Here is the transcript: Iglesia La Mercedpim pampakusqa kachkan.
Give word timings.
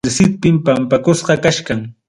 Iglesia 0.03 0.13
La 0.13 0.29
Mercedpim 0.29 0.57
pampakusqa 0.69 1.39
kachkan. 1.45 1.85